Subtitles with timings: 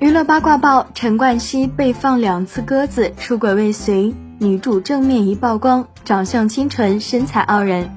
[0.00, 7.90] 娱乐八卦报：陈冠希被放两次鸽子，出轨未遂，女主正面一曝光，长相清纯，身材傲人。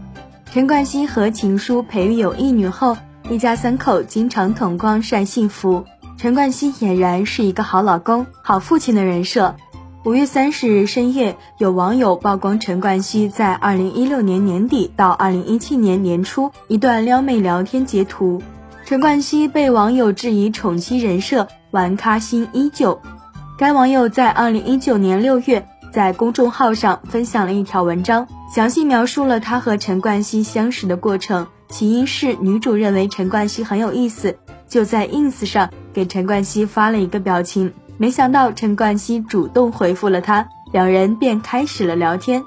[0.52, 2.98] 陈冠希和情书培育有一女后，
[3.30, 5.86] 一家三口经常同光晒幸福。
[6.18, 9.56] 陈冠希俨然是一个好老公、好父亲的人设。
[10.04, 18.42] 五月三十日深夜，有网友曝光陈冠希在二零一六年年底到二零一七年年初一段撩妹聊天截图。
[18.94, 21.48] 陈冠希被网友质疑宠妻人设。
[21.72, 23.02] 玩咖心依旧。
[23.58, 31.48] 该网友在二零一九年六月在公众号上分享了一条文章，详细描述了他和陈冠希相识的过程。
[31.70, 34.38] 起因是女主认为陈冠希很有意思，
[34.68, 42.44] 就在 ins 上给陈冠希发了一个表情，没想到陈冠希主动回复了她，两人便开始了聊天。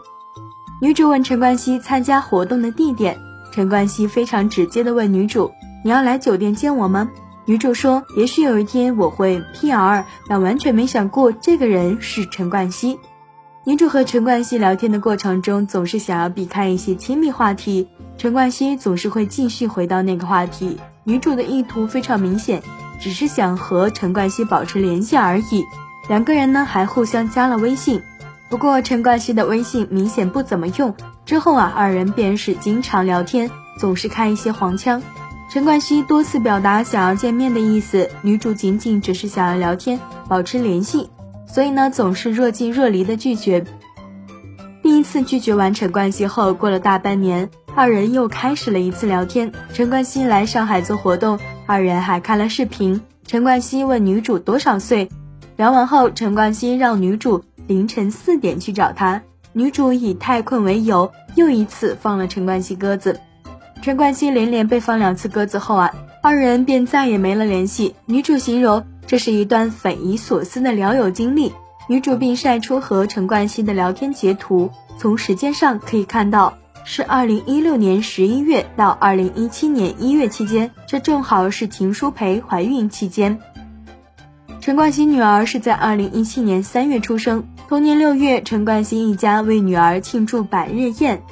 [0.81, 3.19] 女主问陈冠希参加活动的地点，
[3.53, 5.51] 陈冠希非常直接的问女主
[5.87, 7.09] ：“你要来酒店见我吗？”
[7.47, 12.99] 女主说：“也许有一天我会 PR，但完全没想过这个人是陈冠希。”
[13.63, 17.89] 女主和陈冠希聊天的过程中，总是想要避开一些亲密话题，
[18.19, 20.77] 陈冠希总是会继续回到那个话题。
[21.05, 22.61] 女主的意图非常明显，
[22.99, 25.65] 只是想和陈冠希保持联系而已。
[26.09, 28.03] 两个人呢还互相加了微信，
[28.49, 30.93] 不过陈冠希的微信明显不怎么用。
[31.25, 35.01] 之后啊，二人便是经常聊天，总是开一些黄腔。
[35.57, 39.99] 陈冠希多次表达想要见面的意思，女主仅仅只是想要聊天，
[40.29, 41.09] 保持联系，
[41.47, 43.65] 所以呢总是若即若离的拒绝。
[44.83, 49.51] 第一次拒绝完陈冠希后，过了大半年，二人又开始了一次聊天。
[49.73, 53.01] 陈冠希来上海做活动，二人还开了视频。
[53.27, 55.09] 陈冠希问女主多少岁，
[55.57, 59.23] 聊完后，陈冠希让女主凌晨四点去找他，
[59.55, 63.19] 女主以太困为由，又一次放了陈冠希鸽子。
[63.87, 67.95] 陈冠希连连被放两次鸽子后啊，二人便再也没了联系。
[68.05, 71.53] 女主形容这是一段匪夷所思的聊友经历。
[71.87, 83.39] 女主并晒出和陈冠希的聊天截图，从时间上可以看到是二零一六年十一月到二零一七年一月期间，这正好是秦舒培怀孕期间。
[84.61, 91.23] 陈冠希女儿是在二零一七年三月出生，同年六月，陈冠希一家为女儿庆祝百日宴。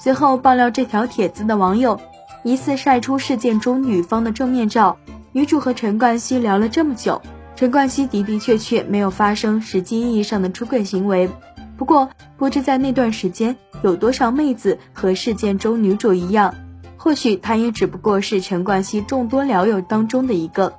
[0.00, 2.00] 随后爆料这条帖子的网友，
[2.44, 4.96] 疑似晒出事件中女方的正面照。
[5.32, 7.20] 女主和陈冠希聊了这么久，
[7.56, 11.28] 陈冠希的的确确没有发生实际意义上的出轨行为。
[11.76, 16.54] 不过，不知在那段时间有多少妹子和事件中女主一样，
[16.96, 20.72] 或许她也只不过是陈冠希众多聊友当中的一个。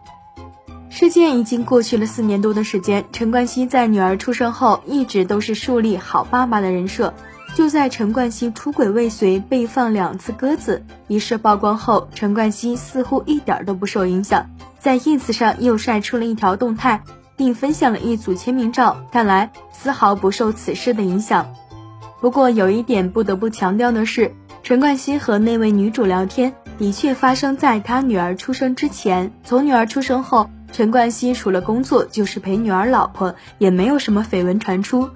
[0.90, 7.14] 事件已经过去了四年多的时间，陈冠希在女儿出生后一直都是树立好爸爸的人设。
[7.56, 14.50] 就在陈冠希出轨未遂被放两次鸽子一事曝光后，陈冠希似乎一点都不受影响，
[14.80, 17.02] 在 ins 上又晒出了一条动态，
[17.36, 21.54] 并分享了一组签名照，看来丝毫不受此事的影响。
[22.22, 24.32] 不过有一点不得不强调的是，
[24.64, 35.10] 陈冠希和那位女主聊天的确发生在他女儿出生之前，从女儿出生后，陈冠希除了工作就是陪女儿老婆，也没有什么绯闻传出。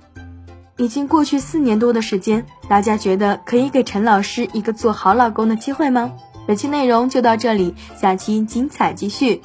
[0.77, 6.11] 已经过去四年多的时间，大家觉得可以给陈老师一个做好老公的机会吗？
[6.47, 9.41] 本期内容就到这里，下期精彩继续。